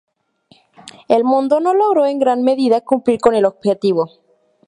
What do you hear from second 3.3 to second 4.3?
el objetivo.